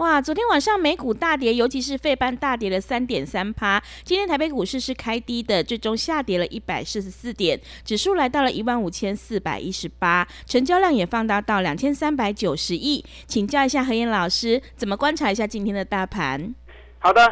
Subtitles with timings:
[0.00, 3.78] 哇，昨天晚上美股大跌，尤其是费班大跌了三点三趴。
[4.02, 13.04] 今天台北股市是开低的，最终下跌了一百四十四点，指数来到了一万五千四百一十八，成交量也放大到两千三百九十亿。
[13.26, 16.54] 请教一下何燕老师，怎么观察一下今天的大盘？
[17.00, 17.30] 好的，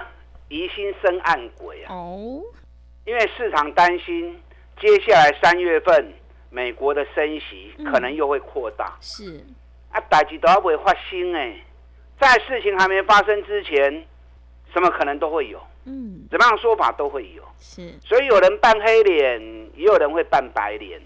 [0.51, 1.95] 疑心生暗鬼啊！
[1.95, 2.43] 哦，
[3.07, 4.39] 因为市场担心
[4.79, 6.13] 接下来三月份
[6.51, 9.43] 美国的升息可能又会扩大，是
[9.91, 11.65] 啊，大事都要会发生哎。
[12.21, 14.05] 在事情还没发生之前，
[14.73, 19.41] 什么可能都会有，嗯，怎么样说法都会有，是，所以有人扮黑脸，
[19.75, 21.01] 也有人会扮白脸。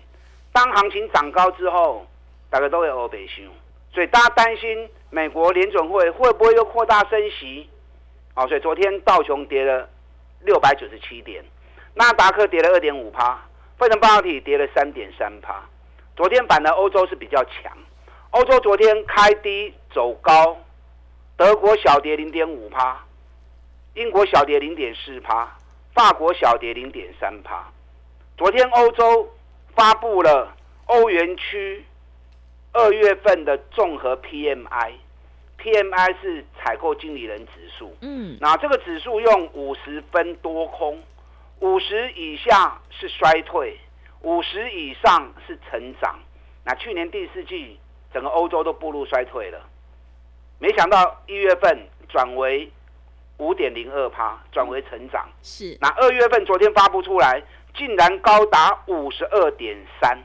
[0.53, 2.07] 当行情涨高之后，
[2.51, 3.43] 大家都会欧北修，
[3.93, 7.69] 所以大家担心美国联准会会不会又扩大升息？
[8.35, 9.89] 哦，所以昨天道琼跌了
[10.41, 11.45] 六百九十七点，
[11.95, 13.39] 纳达克跌了二点五趴，
[13.79, 15.63] 费城半导体跌了三点三趴。
[16.17, 17.71] 昨天反的欧洲是比较强，
[18.31, 20.57] 欧洲昨天开低走高。
[21.43, 22.99] 德国小跌零点五帕，
[23.95, 25.49] 英国小跌零点四帕，
[25.93, 27.69] 法国小跌零点三帕。
[28.39, 29.29] 昨天欧洲
[29.75, 30.55] 发布了
[30.87, 31.85] 欧元区
[32.71, 37.93] 二月份的综合 PMI，PMI 是采购经理人指数。
[38.03, 41.03] 嗯，那这个指数用五十分多空，
[41.59, 43.77] 五十以下是衰退，
[44.21, 46.21] 五十以上是成长。
[46.65, 47.81] 那去年第四季
[48.15, 49.59] 整个欧洲都步入衰退了。
[50.63, 51.77] 没想到一月份
[52.09, 52.71] 转为
[53.39, 55.29] 五点零二趴，转为成长。
[55.43, 55.77] 是。
[55.81, 57.43] 那二月份昨天发布出来，
[57.75, 60.17] 竟然高达五十二点三，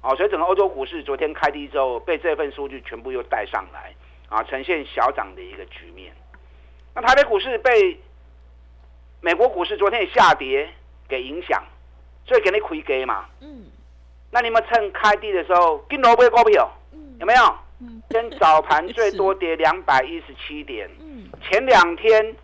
[0.00, 3.94] 哦，所以整个欧洲股市昨天开低之后，被这份数据全部又带上来，
[4.30, 6.10] 啊，呈现小涨的一个局面。
[6.94, 8.00] 那台北股市被
[9.20, 10.70] 美国股市昨天下跌
[11.06, 11.62] 给影响，
[12.26, 13.26] 所以给你亏给嘛。
[13.42, 13.66] 嗯。
[14.30, 16.66] 那你们趁开低的时候，跟萝卜股票，
[17.20, 17.58] 有没有？
[18.08, 20.88] 跟早盘最多跌两百一十七点，
[21.42, 22.34] 前两天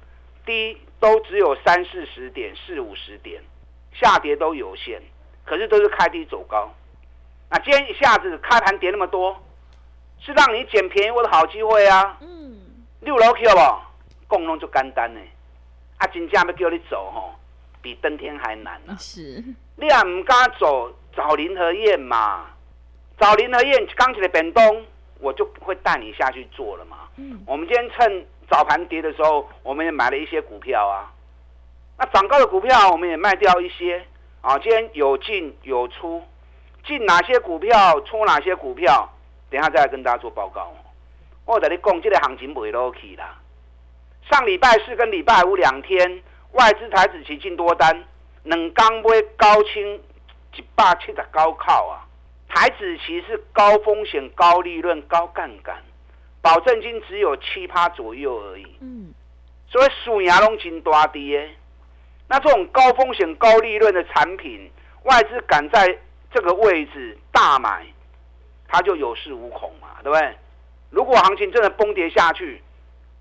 [0.45, 3.43] 低都只有三四十点、四五十点，
[3.93, 5.01] 下跌都有限，
[5.47, 6.71] 可是都是开低走高。
[7.51, 9.43] 那今天一下子开盘跌那么多，
[10.21, 12.19] 是让你捡便宜我的好机会啊！
[12.21, 12.59] 嗯，
[13.01, 13.79] 六楼 Q 不？
[14.27, 15.21] 共弄就干单呢，
[15.99, 17.35] 啊，真正要叫你走吼，
[17.81, 18.97] 比登天还难啊！
[18.99, 19.43] 是，
[19.77, 22.47] 你也唔敢走，找林和燕嘛？
[23.19, 24.85] 找林和燕刚起来变东。
[25.23, 27.09] 我就不会带你下去做了嘛。
[27.17, 31.11] 嗯，我们今天趁早盘跌的时候，我们也买了一些股票啊。
[31.97, 34.05] 那涨高的股票，我们也卖掉一些
[34.41, 34.59] 啊。
[34.59, 36.23] 今天有进有出，
[36.85, 39.09] 进哪些股票，出哪些股票，
[39.49, 40.73] 等下再来跟大家做报告。
[41.45, 43.39] 我跟你讲，这个行情不会落去啦。
[44.31, 46.23] 上礼拜四跟礼拜五两天，
[46.53, 48.05] 外资台子期进多单，
[48.43, 50.01] 两刚买高清
[50.57, 52.07] 一百七十九靠啊。
[52.55, 55.75] 台子期是高风险、高利润、高杠杆，
[56.43, 58.67] 保证金只有七趴左右而已。
[58.81, 59.13] 嗯，
[59.67, 61.51] 所以属牙龙金多跌。
[62.29, 64.71] 那这种高风险、高利润的产品，
[65.05, 65.99] 外资敢在
[66.31, 67.87] 这个位置大买，
[68.69, 70.37] 它就有恃无恐嘛，对不对？
[70.91, 72.63] 如果行情真的崩跌下去，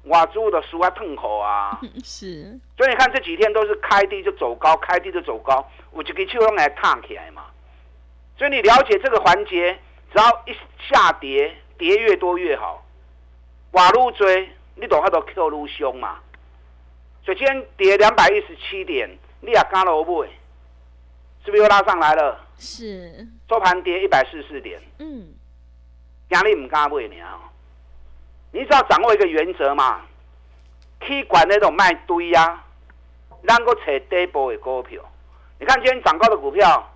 [0.05, 1.79] 哇，猪的输啊，痛口啊。
[2.03, 2.59] 是。
[2.75, 7.45] 所以你看这几天都是开低就走高，开低就走高，我就给秋龙来烫起来嘛。
[8.41, 9.77] 所以你了解这个环节，
[10.11, 10.57] 只要一
[10.89, 12.83] 下跌，跌越多越好。
[13.73, 16.17] 瓦路追，你懂它都 Q 路凶嘛？
[17.23, 19.07] 所以今天跌两百一十七点，
[19.41, 20.23] 你也加了不？
[20.23, 22.43] 是不是又拉上来了？
[22.57, 23.27] 是。
[23.47, 24.81] 收盘跌一百四十四点。
[24.97, 25.35] 嗯。
[26.29, 26.99] 压力唔加不？
[26.99, 27.37] 你啊，
[28.51, 30.01] 你只要掌握一个原则嘛，
[31.01, 32.63] 去管那种卖堆呀，
[33.43, 34.99] 能够扯底部的股票。
[35.59, 36.87] 你看今天涨高的股票。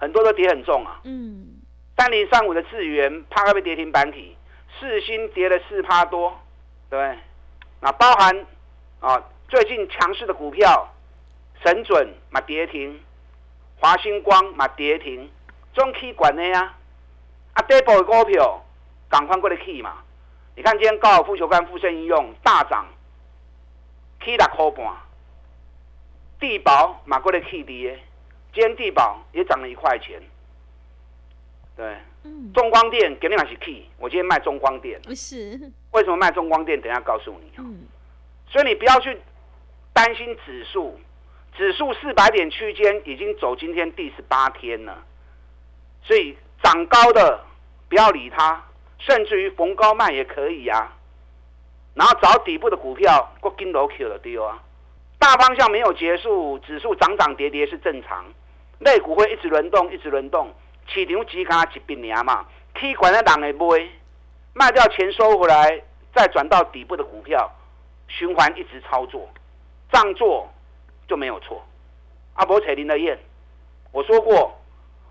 [0.00, 1.60] 很多都跌很重啊，嗯，
[1.94, 4.34] 三零三五的智源怕会被跌停板体，
[4.78, 6.40] 四星跌了四趴多，
[6.88, 7.18] 对，
[7.80, 8.46] 那包含
[9.00, 10.88] 啊最近强势的股票，
[11.62, 12.98] 神准嘛跌停，
[13.78, 15.30] 华星光嘛跌停，
[15.74, 16.74] 中期管的呀，
[17.52, 18.64] 啊跌波的股票
[19.10, 19.98] 赶快过来去嘛，
[20.56, 22.86] 你看今天高尔夫球杆富盛应用大涨
[24.20, 24.96] ，K 六块半，
[26.40, 28.00] 地保嘛过来 K 跌。
[28.52, 30.20] 今天地保也涨了一块钱。
[31.76, 35.58] 对，嗯，中光电给你买是 key，我今天卖中光电，不是，
[35.92, 36.80] 为什么卖中光电？
[36.80, 37.52] 等一下告诉你
[38.50, 39.16] 所以你不要去
[39.92, 40.98] 担心指数，
[41.56, 45.02] 指数四百点区间已经走今天第十八天了，
[46.02, 47.42] 所以涨高的
[47.88, 48.62] 不要理它，
[48.98, 50.92] 甚至于逢高卖也可以呀、
[51.94, 54.62] 然后找底部的股票，过金楼 Q 的丢啊。
[55.18, 58.24] 大方向没有结束，指数涨涨跌跌是正常，
[58.80, 60.52] 类股会一直轮动，一直轮动。
[60.86, 62.44] 市场只敢一边赢嘛，
[62.78, 63.88] 起管的人会买，
[64.54, 65.80] 卖掉钱收回来，
[66.12, 67.48] 再转到底部的股票，
[68.08, 69.28] 循环一直操作，
[69.92, 70.48] 这样做
[71.06, 71.64] 就没有错。
[72.34, 73.16] 阿伯扯林的燕，
[73.92, 74.58] 我说过，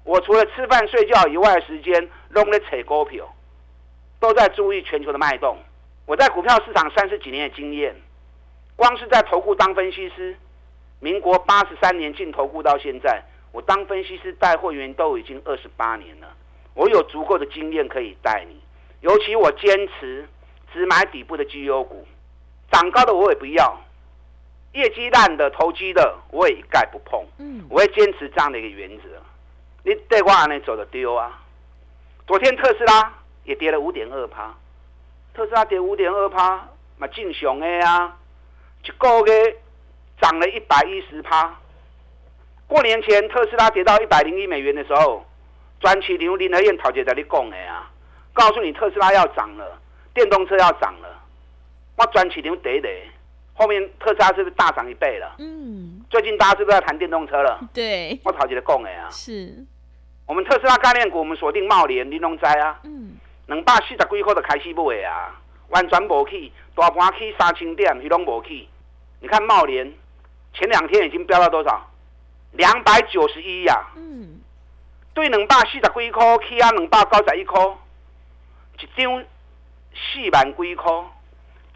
[0.04, 3.26] 我除了吃饭睡觉以外的时间，拢在扯股票，
[4.20, 5.58] 都在注意全球的脉动。
[6.06, 7.96] 我在股票市场三十几年的经验，
[8.76, 10.36] 光是在投顾当分析师，
[11.00, 16.28] 民国八十三年进投顾到现在，我当分析师带会员都已经二十八年了，
[16.74, 18.60] 我有足够的经验可以带你。
[19.02, 20.28] 尤其我坚持
[20.72, 22.06] 只买底部的绩优股，
[22.72, 23.80] 涨高的我也不要，
[24.74, 27.26] 业绩烂的、投机的我也一概不碰。
[27.38, 29.04] 嗯，我会坚持这样的一个原则。
[29.84, 31.42] 你对我安尼走的丢啊！
[32.28, 33.14] 昨天特斯拉
[33.46, 34.54] 也跌了五点二趴，
[35.34, 36.68] 特斯拉跌五点二趴，
[36.98, 38.18] 嘛正常的啊，
[38.84, 39.58] 一个月
[40.22, 41.58] 涨了一百一十趴。
[42.70, 45.26] 过年前特斯拉跌到一百零一美元的时候，
[45.80, 47.90] 专区林林和燕陶姐在你讲的啊，
[48.32, 49.76] 告诉你特斯拉要涨了，
[50.14, 51.20] 电动车要涨了，
[51.98, 52.88] 我专区林得得，
[53.56, 55.36] 后面特斯拉是不是大涨一倍了？
[55.40, 57.60] 嗯，最近大家是不是在谈电动车了？
[57.74, 59.52] 对，我陶姐的讲的啊，是，
[60.28, 63.18] 我们特斯拉概念股，我们锁定茂联、玲珑斋啊，嗯，
[63.48, 68.68] 两百四十几块都开始买的啊，完全无去，大盘去三千点，你拢无去。
[69.22, 69.92] 你看茂联
[70.54, 71.90] 前两天已经飙到多少？
[72.52, 74.42] 两百九十一呀，嗯，
[75.14, 77.62] 对两百四十几块起啊，两百九十一块，
[78.80, 79.24] 一张
[79.94, 80.92] 四万几块，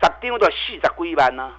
[0.02, 1.52] 十张就四十几万啊，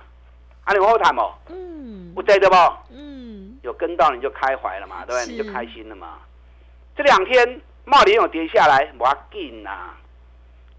[0.65, 1.35] 安尼有好谈无？
[1.49, 2.57] 嗯有，对的不？
[2.91, 5.33] 嗯，有跟到你就开怀了嘛，对不对？
[5.33, 6.19] 你就开心了嘛。
[6.97, 9.91] 这两天茂林有跌下来，无要紧呐。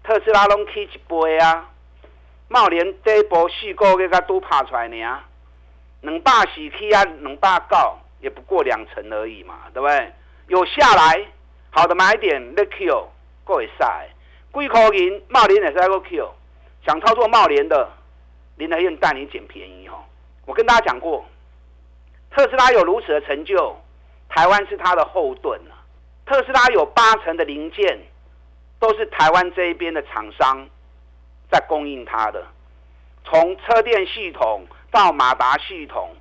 [0.02, 1.68] 特斯拉拢起一倍啊，
[2.48, 5.20] 茂联第一波四个月才拄拍出来呢，
[6.02, 10.12] 两百四起啊，两百九也不过两成而已嘛，对不对？
[10.48, 11.26] 有下来，
[11.70, 13.08] 好的买点你 Q
[13.44, 14.08] 够会晒，
[14.52, 16.32] 几块银茂联也是在个 Q，
[16.86, 17.90] 想操作茂联的，
[18.56, 20.04] 林德燕带你捡便宜哦。
[20.44, 21.24] 我跟大家讲过，
[22.30, 23.76] 特斯拉有如此的成就，
[24.28, 25.74] 台湾是它的后盾啊。
[26.24, 27.98] 特斯拉有八成的零件
[28.78, 30.66] 都是台湾这一边的厂商
[31.50, 32.46] 在供应它的，
[33.24, 36.14] 从车电系统到马达系统、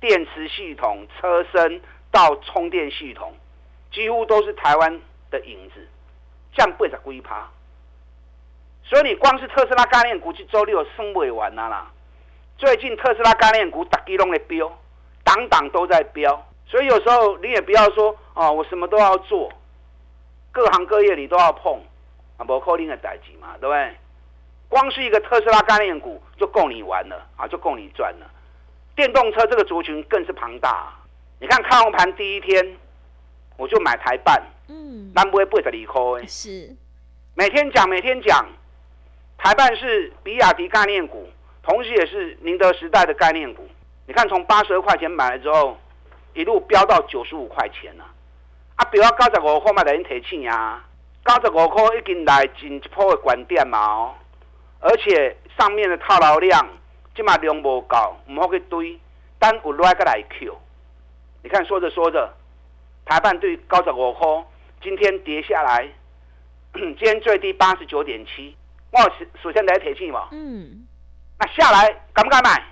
[0.00, 3.34] 电池系统、车身到充电系统，
[3.90, 5.00] 几乎都是台湾
[5.30, 5.86] 的影子，
[6.54, 7.48] 降八十几趴。
[8.84, 11.90] 所以你光是特斯拉概念股，这周六升不完啊啦。
[12.56, 14.70] 最近特斯拉概念股大基拢在飙，
[15.24, 19.52] 档档都在飙，所以有时候你也不要说哦，我什么都要做，
[20.52, 21.80] 各行各业你都要碰，
[22.36, 23.94] 啊，不可能的代志嘛，对不对？
[24.68, 28.30] 光是一个特斯拉概念股就够你玩了啊，就够你赚了。
[28.96, 30.92] 电动车这个族群更是庞大、
[31.38, 32.76] 你看开红盘第一天，
[33.58, 36.74] 我就买台办，嗯，南不会八十二块，是，
[37.34, 38.46] 每天讲每天讲，
[39.36, 41.28] 台办是比亚迪概念股，
[41.62, 43.68] 同时也是宁德时代的概念股。
[44.06, 45.76] 你看从八十二块钱买了之后，
[46.32, 48.04] 一路飙到九十五块钱了。
[48.76, 50.82] 啊，飙到九十五块嘛，来人提醒啊，
[51.26, 54.14] 九十五块已经来进一波的观点嘛哦，
[54.80, 56.66] 而且上面的套牢量，
[57.16, 59.00] 即嘛量无够，唔好去堆，
[59.38, 60.54] 等有来个来 Q。
[61.42, 62.30] 你看说着说着，
[63.06, 64.26] 台办对九十五块，
[64.82, 65.88] 今天跌下来。
[66.74, 68.54] 今天最低八十九点七，
[68.90, 69.10] 我首
[69.44, 70.86] 首先来提醒嘛，嗯，
[71.38, 72.62] 那下来敢不敢买？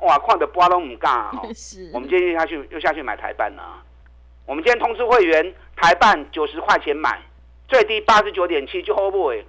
[0.00, 1.48] 哇，看着波拢唔敢哦。
[1.56, 3.82] 是，我们今天又下去又下去买台办了啊。
[4.44, 7.18] 我们今天通知会员，台办九十块钱买，
[7.66, 9.46] 最低八十九点七就 hold 不尾。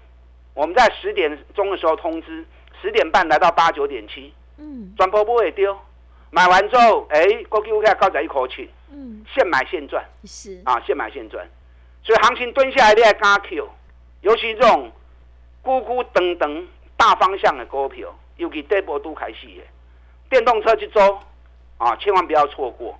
[0.53, 2.45] 我们在十点钟的时候通知，
[2.81, 5.77] 十点半来到八九点七，嗯转播不会丢。
[6.29, 10.03] 买完之后，哎，国际股价高在一口气，嗯，现买现赚。
[10.25, 11.47] 是，啊，现买现赚。
[12.03, 13.67] 所以行情蹲下来，你还敢 Q，
[14.21, 14.91] 尤其这种
[15.63, 16.67] 咕咕等等
[16.97, 19.63] 大方向的股票，尤其这波都开始的
[20.29, 21.19] 电动车去周
[21.77, 22.97] 啊，千万不要错过。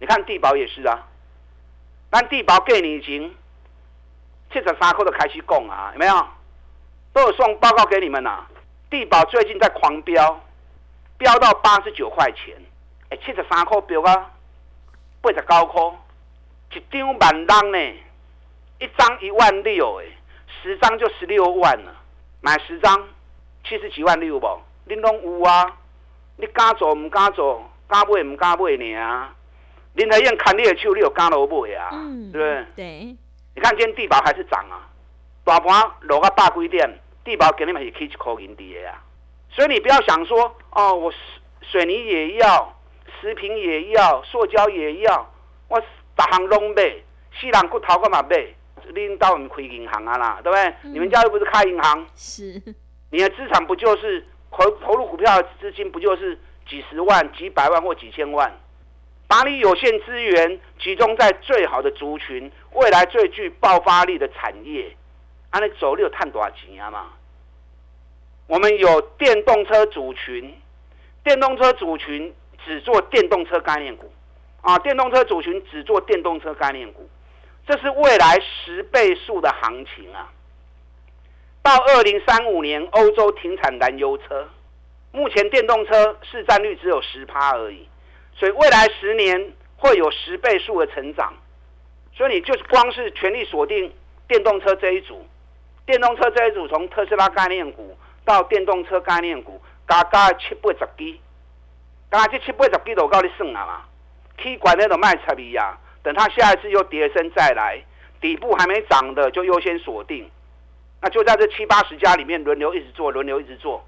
[0.00, 1.06] 你看地保也是啊，
[2.10, 3.34] 咱地保给你已经
[4.52, 6.26] 七十三块就开始供啊，有没有？
[7.12, 8.48] 都有送报告给你们啊。
[8.90, 10.40] 地保最近在狂飙，
[11.18, 12.54] 飙到八十九块钱，
[13.10, 14.30] 哎，七十三块飙啊，
[15.20, 15.82] 八十九块。
[16.72, 17.78] 一张万张呢，
[18.80, 20.06] 一张一万六哎，
[20.62, 21.94] 十张就十六万了，
[22.40, 23.08] 买十张
[23.62, 24.60] 七十几万六不？
[24.86, 25.76] 你拢有啊？
[26.36, 27.62] 你敢做唔敢做？
[27.86, 29.28] 敢买唔敢买呢？
[29.92, 31.90] 林德燕看你的手，你有敢落买啊？
[32.32, 32.66] 对不对？
[32.74, 33.16] 对。
[33.54, 34.90] 你看今天地保还是涨啊，
[35.44, 36.90] 大盘落个百几点，
[37.24, 39.02] 地保给你们是起一块银的啊。
[39.50, 41.18] 所以你不要想说哦，我水
[41.62, 42.76] 水泥也要，
[43.20, 45.30] 食品也要，塑胶也要，
[45.68, 45.82] 我
[46.14, 46.82] 大行拢买，
[47.40, 48.46] 四人骨头干嘛买？
[48.90, 50.74] 领导们开银行啊啦，对不对？
[50.92, 52.62] 你们家又不是开银行，是，
[53.10, 56.38] 你的资产不就是投投入股票的资金不就是
[56.68, 58.52] 几十万、几百万或几千万？
[59.26, 64.94] 把你有限资源集中在最好的族群，未来最具爆发力的产业，
[65.48, 67.12] 安尼走你有赚多少钱啊嘛？
[68.46, 70.54] 我们有电动车组群，
[71.22, 72.34] 电动车组群
[72.64, 74.12] 只做电动车概念股，
[74.60, 77.08] 啊，电动车组群只做电动车概念股，
[77.66, 80.30] 这是未来十倍数的行情啊！
[81.62, 84.46] 到二零三五年，欧洲停产燃油车，
[85.12, 87.88] 目前电动车市占率只有十趴而已。
[88.36, 91.32] 所以未来十年会有十倍数的成长，
[92.14, 93.90] 所以你就是光是全力锁定
[94.28, 95.24] 电动车这一组，
[95.86, 101.18] 电动车这一组从特斯拉概念股到电动车概念股，加加七八十支，
[102.10, 103.82] 加这七八十支都够你算了嘛？
[104.42, 107.82] 起管那种卖差比呀，等它下一次又跌升再来，
[108.20, 110.28] 底部还没涨的就优先锁定，
[111.00, 113.84] 那就在这七八十家里面轮流一直做，轮流一直做，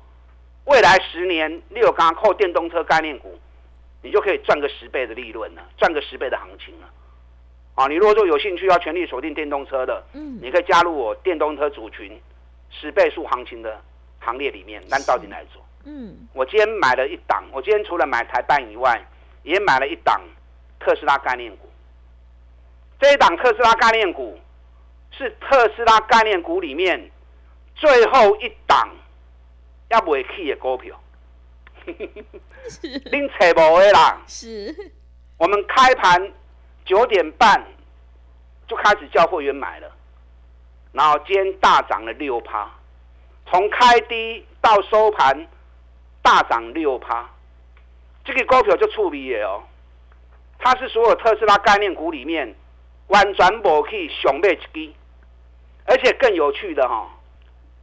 [0.67, 3.39] 未来十年你有刚扣电动车概念股。
[4.03, 6.87] 你就可以赚个十倍的利润了，赚个十倍的行情了。
[7.75, 12.17] 啊，你如果说有兴趣要全力锁定电动车的，嗯，你可以加入我电动车组群
[12.71, 13.81] 十倍数行情的
[14.27, 14.83] 行列里面。
[14.89, 15.63] 那到底来做？
[15.85, 19.01] 嗯，我今天买了一档，我今天除了买台办以外，
[19.45, 20.21] 也买了一档
[20.81, 21.71] 特斯拉概念股。
[22.99, 24.37] 这一档特斯拉概念股
[25.13, 27.11] 是特斯拉概念股里面
[27.75, 28.91] 最后一档
[29.91, 31.01] 要不会起的股票。
[33.05, 34.75] 拎扯无的啦，是。
[35.39, 36.33] 我们开盘
[36.85, 37.65] 九点半
[38.67, 39.93] 就开始叫会员买了，
[40.91, 42.69] 然后今天大涨了六趴，
[43.49, 45.47] 从开低到收盘
[46.23, 47.29] 大涨六趴，
[48.25, 49.63] 这个股票就触鼻的哦。
[50.59, 52.55] 它是所有特斯拉概念股里面
[53.09, 54.93] 完全无去上尾一支，
[55.85, 57.09] 而且更有趣的哈，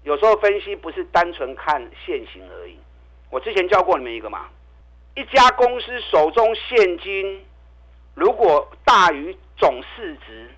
[0.04, 2.78] 有时候分析不是单纯看现行而已。
[3.30, 4.48] 我之前教过你们一个嘛，
[5.16, 7.46] 一家公司手中现金
[8.16, 10.50] 如果大于总市值，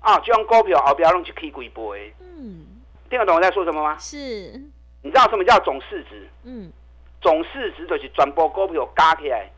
[0.00, 2.14] 啊，就用股票后边弄去 K 几倍。
[2.20, 2.66] 嗯，
[3.08, 3.96] 听得懂我在说什么吗？
[3.98, 4.52] 是。
[5.02, 6.26] 你知道什么叫总市值？
[6.44, 6.72] 嗯，
[7.20, 9.48] 总市值就是转播股票加起来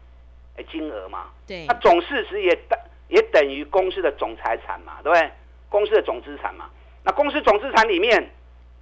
[0.57, 1.27] 的金额嘛。
[1.47, 1.65] 对。
[1.67, 2.79] 那总市值也等
[3.09, 5.31] 也等于公司的总财产嘛，对不对？
[5.71, 6.69] 公司的总资产嘛。
[7.03, 8.31] 那公司总资产里面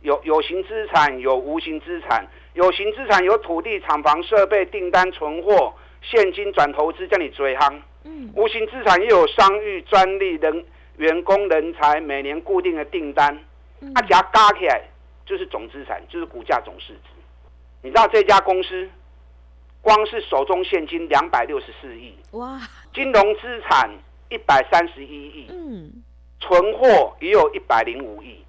[0.01, 2.27] 有有形资产，有无形资产。
[2.55, 7.79] 有形资产有土地、厂房、设备、订单、存货、现金转投资，叫你追夯。
[8.05, 8.33] 嗯。
[8.35, 10.65] 无形资产又有商誉、专利、人、
[10.97, 13.39] 员工、人才，每年固定的订单。
[13.87, 13.95] 嗯。
[13.95, 14.83] 它加加起来
[15.25, 17.11] 就是总资产，就是股价总市值。
[17.83, 18.89] 你知道这家公司，
[19.81, 22.15] 光是手中现金两百六十四亿。
[22.33, 22.61] 哇。
[22.93, 23.91] 金融资产
[24.29, 25.47] 一百三十一亿。
[25.51, 26.03] 嗯。
[26.41, 28.45] 存货也有一百零五亿。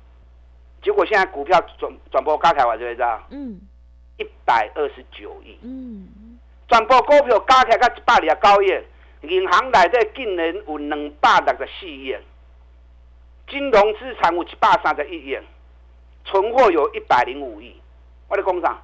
[0.82, 3.24] 结果现在股票转转播加起来，我知道。
[3.30, 3.62] 嗯。
[4.20, 12.16] 一百二十九亿，嗯，转播股票加起来到一百二十九亿，银行内底竟然有两百六十四亿，
[13.50, 15.38] 金融资产有一百三十一亿，
[16.26, 17.74] 存货有一百零五亿。
[18.28, 18.82] 我咧讲啥？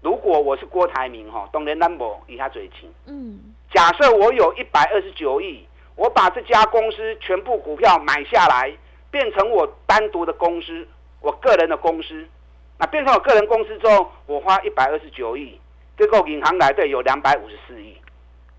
[0.00, 2.88] 如果我是郭台铭哈，当然咱无以下最轻。
[3.06, 3.40] 嗯，
[3.74, 5.66] 假设我有一百二十九亿，
[5.96, 8.72] 我把这家公司全部股票买下来，
[9.10, 10.86] 变成我单独的公司，
[11.20, 12.24] 我个人的公司。
[12.78, 15.58] 那变成我个人公司之后，我花一百二十九亿，
[15.98, 17.96] 结果银行来对有两百五十四亿，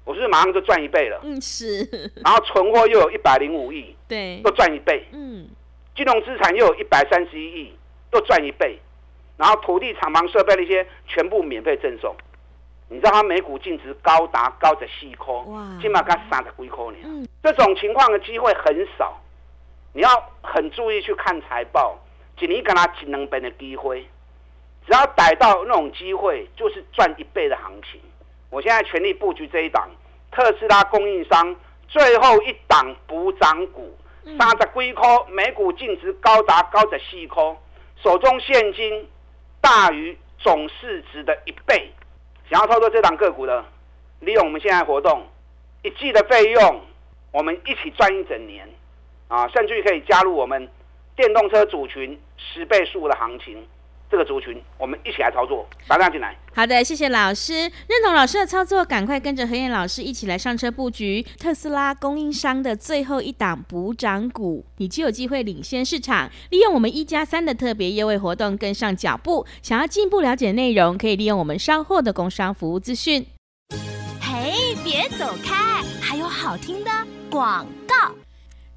[0.07, 1.19] 我是马上就赚一倍了？
[1.21, 1.83] 嗯，是。
[2.23, 5.05] 然后存货又有一百零五亿，对，又赚一倍。
[5.11, 5.45] 嗯，
[5.93, 7.73] 金融资产又有一百三十一亿，
[8.13, 8.79] 又赚一倍。
[9.35, 12.15] 然后土地、厂房、设备那些全部免费赠送。
[12.87, 16.97] 你知道它每股净值高达高的四块，哇，起码才三十几块呢。
[17.03, 19.21] 嗯，这种情况的机会很少，
[19.91, 20.09] 你要
[20.41, 21.99] 很注意去看财报。
[22.39, 24.07] 一年跟他一两倍的机会，
[24.85, 27.99] 只要逮到那种机会，就是赚一倍的行情。
[28.49, 29.89] 我现在全力布局这一档
[30.31, 31.55] 特斯拉供应商
[31.87, 33.97] 最后一档补涨股，
[34.39, 37.43] 三十几块，每股净值高达高十四块，
[38.01, 39.07] 手中现金
[39.61, 41.91] 大于总市值的一倍。
[42.49, 43.65] 想要操作这档个股的，
[44.21, 45.25] 利用我们现在活动，
[45.83, 46.81] 一季的费用，
[47.31, 48.67] 我我们一起赚一整年
[49.27, 50.67] 啊，甚至于可以加入我们
[51.15, 53.63] 电动车组群十倍数的行情。
[54.09, 56.35] 这个族群，我们一起来操作，打量进来。
[56.55, 66.29] 好的，谢谢老师，认同老师的操作，赶快跟着何燕老师一起来上车布局特斯拉供应商的最后一档补涨股，你就有机会领先市场。
[66.49, 69.45] 利用我们一加三的特别优惠活动，跟上脚步。
[69.61, 73.25] 想要进一步了解内容，可以利用我们稍后的工商服务资讯。
[74.21, 76.89] 嘿，别走开，还有好听的
[77.29, 78.15] 广告。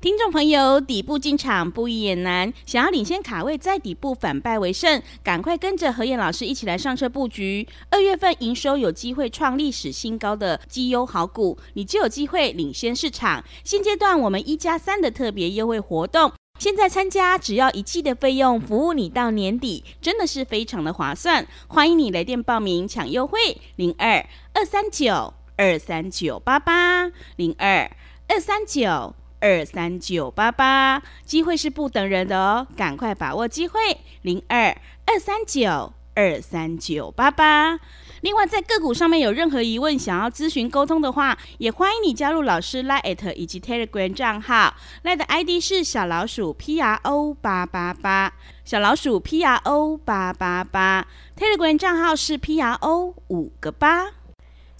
[0.00, 7.68] 听众朋友，底部进场不也难，想要领先卡位，在底部反败为胜，赶快跟着何燕老师一起来上车布局。
[7.90, 13.44] 二月份营收有机会创历史新高，的绩优好股，你就有机会领先市场。
[13.62, 21.46] 现阶段我们一加三的特别优惠活动，现在参加只要一季的费用，服务你到年底，真的是非常的划算。
[21.68, 23.38] 欢迎你来电报名抢优惠，
[23.76, 27.90] 零二二三九二三九八八零二
[28.28, 29.14] 二三九。
[29.40, 33.80] 二三九八八，机会是不等人的哦，赶快把握机会，
[34.22, 37.80] 零二二三九二三九八八。
[38.20, 51.78] 另外，在个股上面有任何疑问，想要咨询沟通的话，也欢迎你加入老师 Line 以及 Telegram 账号，Line 的 ID 是小老鼠 P R O 八八八，小老鼠 P R O 八八八，Telegram
[51.78, 54.19] 账号是 P R O 五个八。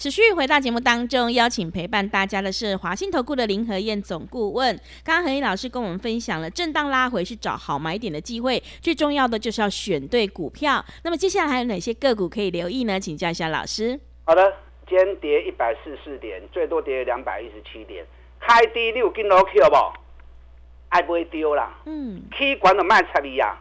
[0.01, 4.75] 持续回到节目当中，邀请陪伴大家的是华信投顾的林和燕总顾问。
[5.05, 10.83] 刚刚何燕老师跟我们分享了震荡拉回是找好买点的机会，最重要的就是要选对股票。
[11.05, 12.99] 那么接下来还有哪些个股可以留意呢？
[12.99, 14.01] 请教一下老师。
[14.25, 14.51] 好的，
[14.89, 18.03] 今天跌一百四十四点，最多跌两百一十七点，
[18.41, 19.77] 开低六跟楼 Q 不？
[20.89, 21.79] 爱不会丢啦。
[21.85, 22.23] 嗯。
[22.31, 23.55] K 管的卖彩礼呀，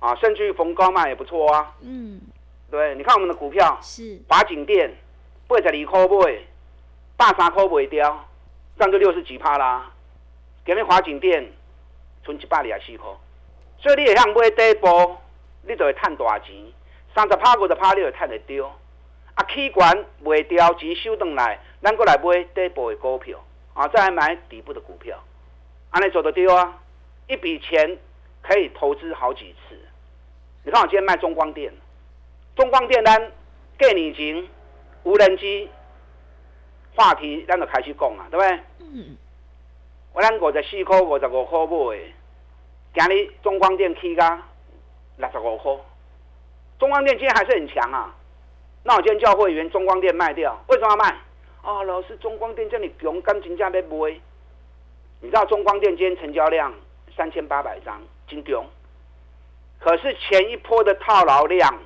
[0.00, 1.72] 啊，甚至于逢高卖也不错啊。
[1.80, 2.20] 嗯。
[2.70, 4.94] 对，你看我们的股票是华景店。
[5.48, 6.38] 八十二块买，
[7.16, 8.28] 百三块卖掉，
[8.78, 9.90] 涨就六十几趴啦。
[10.66, 11.50] 今日华景店
[12.22, 13.08] 存一百二十四块，
[13.78, 15.16] 所以你会向买底部，
[15.62, 16.54] 你就会赚大钱。
[17.14, 18.78] 三十趴五十趴，你会赚得到。
[19.36, 25.18] 啊，起管卖掉钱收回来，咱过来买底部的股票，啊，再来买底部的股票，
[25.90, 26.78] 安尼做得到啊。
[27.26, 27.96] 一笔钱
[28.42, 29.78] 可以投资好几次。
[30.62, 31.72] 你看我今天卖中光电，
[32.54, 33.32] 中光电单
[33.78, 34.46] 给你钱。
[35.08, 35.70] 无人机
[36.94, 38.60] 话题，咱就开始讲啊，对不对？
[38.80, 39.16] 嗯。
[40.12, 42.12] 我咱五十四块、五十五块买，
[42.92, 44.42] 今日中光电起价
[45.16, 45.74] 六十五块。
[46.78, 48.14] 中光电今天还是很强啊。
[48.82, 51.16] 那我今天叫会员中光电卖掉，为什么要卖？
[51.62, 54.20] 啊，老师，中光电叫你用感情价要买。
[55.22, 56.74] 你知道中光电今天成交量
[57.16, 58.62] 三千八百张，真强。
[59.78, 61.78] 可是前一波的套牢量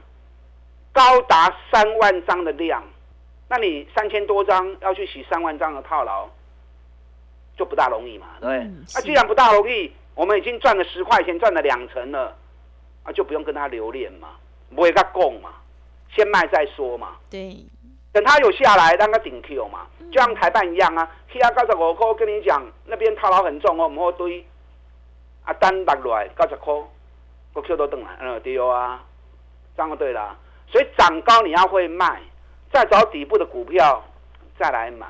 [0.92, 2.82] 高达三万张的量。
[3.52, 6.26] 那你三千多张要去洗三万张的套牢，
[7.54, 8.70] 就不大容易嘛，对不对？
[8.94, 12.34] 那既然不大容易，我们已经赚了十块钱，赚了两成了，
[13.02, 14.30] 啊，就不用跟他留恋嘛，
[14.74, 15.50] 不会他供嘛，
[16.08, 17.18] 先卖再说嘛。
[17.28, 17.54] 对，
[18.10, 21.06] 等他有下来，让他顶 Q 嘛，就像台办一样啊。
[21.28, 24.42] K 啊，九十五块，跟你讲，那边套牢很重哦，唔好堆。
[25.44, 26.72] 啊，单落来九十块，
[27.52, 29.04] 个 Q 都等来，嗯，对啊，
[29.76, 30.38] 这样就对啦。
[30.68, 32.18] 所以涨高你要会卖。
[32.72, 34.02] 再找底部的股票
[34.58, 35.06] 再来买，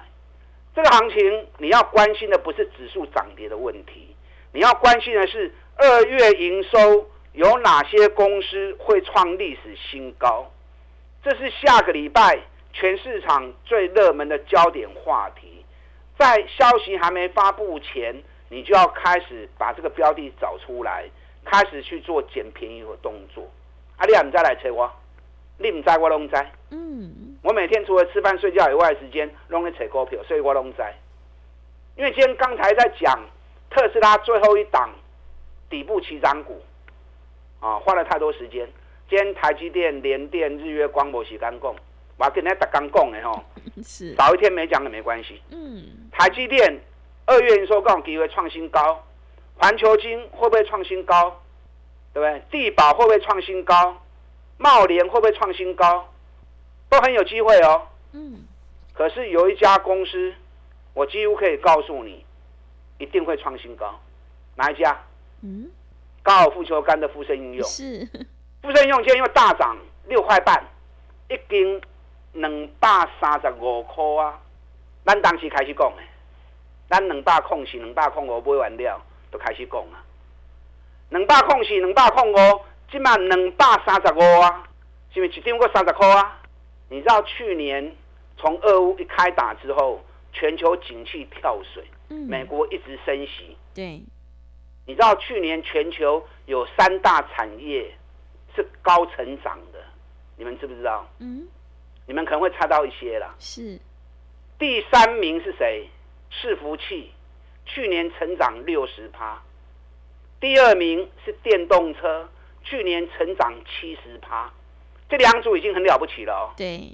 [0.75, 4.16] 这个行情你要关心的不是指数涨跌的问题，
[4.53, 10.51] 你要关心的是二月营收有哪些公司会创历史新高，
[11.22, 12.38] 这是下个礼拜
[12.72, 15.64] 全市场最热门的焦点话题。
[16.18, 18.14] 在消息还没发布前，
[18.48, 21.05] 你就要开始把这个标的找出来，
[21.44, 23.48] 开始去做捡便宜的动作。
[23.96, 24.90] 阿丽亚，你再来催我，
[25.59, 26.53] 你唔在我拢在。
[26.70, 27.32] 嗯。
[27.42, 30.94] 我每天除了吃饭睡觉以外，时间弄在扯股票，所以我拢在。
[31.96, 33.20] 因为今天刚才在讲
[33.68, 34.90] 特斯拉最后一档
[35.68, 36.62] 底部起涨股，
[37.61, 38.66] 啊，花了太多时间。
[39.11, 41.74] 今天台积电、联电、日月光、摩西干供，
[42.16, 43.42] 我跟人家刚讲的吼，
[43.85, 45.42] 是早一天没讲也没关系。
[45.50, 46.81] 嗯，台积电
[47.26, 49.05] 二月营收讲机会创新高，
[49.59, 51.42] 环球金会不会创新高？
[52.14, 52.42] 对不对？
[52.50, 54.00] 地保会不会创新高？
[54.57, 56.09] 茂联会不会创新高？
[56.92, 57.88] 都很有机会哦。
[58.12, 58.44] 嗯，
[58.92, 60.35] 可是有一家公司，
[60.92, 62.22] 我几乎可以告诉你，
[62.98, 63.98] 一定会创新高。
[64.57, 64.94] 哪一家？
[65.42, 65.70] 嗯，
[66.22, 67.66] 高尔夫球杆的富盛应用。
[67.66, 68.07] 是。
[68.61, 69.74] 富盛应用今天因为大涨
[70.07, 70.62] 六块半，
[71.31, 71.81] 一斤
[72.35, 74.38] 两百三十五块啊。
[75.07, 76.02] 咱当时开始讲的，
[76.90, 79.00] 咱两百空是两百空五买完了，
[79.33, 80.05] 就开始讲啊。
[81.09, 84.68] 两百空是两百空五，今晚两百三十五啊，
[85.14, 86.40] 是不是一张过三十块啊？
[86.92, 87.96] 你知道去年
[88.37, 89.98] 从俄乌一开打之后，
[90.31, 93.57] 全球景气跳水，嗯，美国一直升息。
[93.74, 94.02] 对，
[94.87, 97.90] 你知道去年全球有三大产业
[98.55, 99.83] 是高成长的，
[100.37, 101.09] 你们知不知道？
[101.18, 101.48] 嗯，
[102.07, 103.35] 你们可能会猜到一些啦。
[103.38, 103.81] 是，
[104.59, 105.88] 第三名是谁？
[106.31, 107.11] 伺服器，
[107.64, 109.42] 去年成长六十趴。
[110.40, 112.28] 第二名是电动车，
[112.62, 114.52] 去年成长七十趴。
[115.12, 116.55] 这两组已经很了不起了哦。
[116.57, 116.90] 对，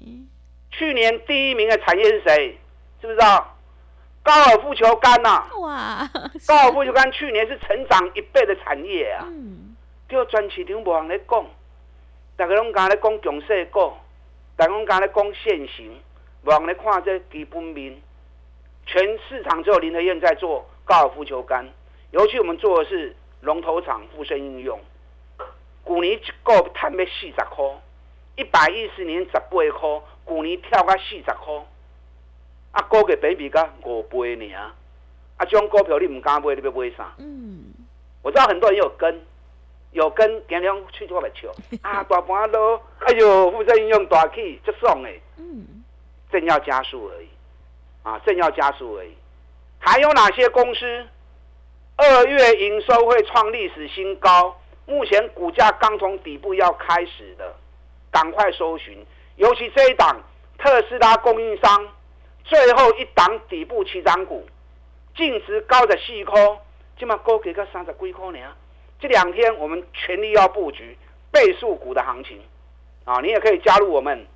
[0.72, 2.58] 去年第一名的产业是谁？
[3.00, 3.56] 知不知道？
[4.24, 6.10] 高尔夫球杆呐、哇，
[6.44, 9.24] 高尔夫球杆去年是成长一倍的产业啊。
[9.28, 9.76] 嗯，
[10.08, 11.46] 叫全市场无人咧讲，
[12.36, 13.92] 大家拢讲咧讲强势股，
[14.56, 15.96] 大家拢讲咧讲现行，
[16.42, 17.96] 无人咧看这基本面。
[18.84, 21.64] 全市场只有林和燕在做高尔夫球杆，
[22.10, 24.80] 尤其我们做的是龙头厂附身应用，
[25.86, 27.64] 去年一个赚要四十块，
[28.38, 31.54] 一百一十年十八块，去年跳到四十块，
[32.70, 34.60] 啊，股价比比甲五倍尔，
[35.36, 37.12] 啊，这种股票你唔敢买，你要买啥？
[37.18, 37.64] 嗯，
[38.22, 39.26] 我知道很多人有跟，
[39.90, 41.52] 有跟，今天去做来笑。
[41.82, 45.82] 啊，大盘都，哎呦，富盛应用大起，就爽诶，嗯，
[46.30, 47.28] 正要加速而已，
[48.04, 49.12] 啊，正要加速而已。
[49.80, 51.06] 还有哪些公司？
[51.96, 54.56] 二月营收会创历史新高？
[54.86, 57.52] 目前股价刚从底部要开始的，
[58.18, 58.98] 赶快搜寻。
[59.36, 60.20] 尤其这一档
[60.58, 61.88] 特斯拉供应商
[62.42, 64.44] 最后一档底部起涨股，
[65.16, 66.36] 净值高的四块，
[66.98, 68.38] 今嘛高给个三十几块呢。
[68.98, 70.98] 这两天我们全力要布局
[71.30, 72.40] 倍数股的行情，
[73.04, 74.26] 啊，你也可以加入我们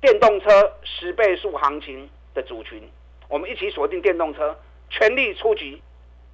[0.00, 2.82] 电动车十倍数行情的组群，
[3.28, 4.58] 我们一起锁定电动车，
[4.90, 5.80] 全力出击，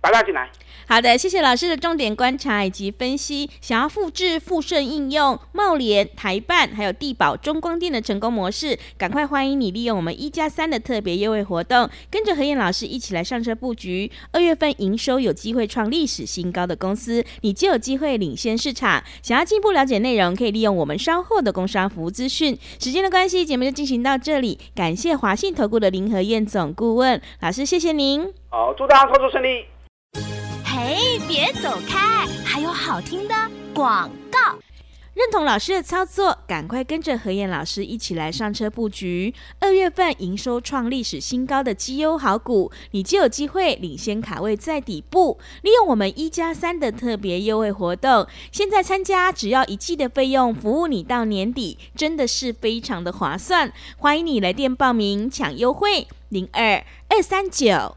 [0.05, 0.51] 打大进来。
[0.87, 3.49] 好的，谢谢老师的重点观察以及分析。
[3.63, 14.13] 想要复制富盛应用、茂联、台办还有地保、中光电的成功模式，赶快欢迎你利用我们一加三的特别优惠活动，跟着何燕老师一起来上车布局。
[14.33, 19.03] 二月份营收有机会创历史新高的公司，你就有机会领先市场。
[19.23, 22.59] 想要进一步了解内容，可以利用我们稍后的工商服务资讯。
[22.79, 24.59] 时间的关系，节目就进行到这里。
[24.75, 28.31] 感谢华信投顾的林和燕总顾问老师，谢谢您。
[28.51, 29.65] 好，祝大家操作顺利。
[30.65, 33.35] 嘿，别走开，还有好听的
[33.75, 34.39] 广告。
[35.15, 39.33] 认同老师的操作，赶快跟着何燕老师一起来上车布局。
[39.61, 45.39] 二月份营收创历史新高的绩优好股，你就有机会领先卡位在底部。
[45.63, 53.73] 利用我们一加三的特别优惠活动，现在参加只要一季的费用，服务你到年底，真的是非常的划算。
[53.97, 57.97] 欢迎你来电报名抢优惠，零二二三九